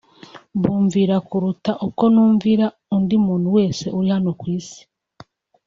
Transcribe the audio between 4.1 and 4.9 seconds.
hano ku isi